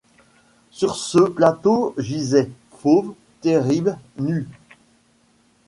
Sur 0.71 0.95
ce. 0.95 1.19
plateau 1.19 1.93
gisait, 1.95 2.49
fauve, 2.79 3.13
terrible, 3.41 3.99
nu 4.17 4.47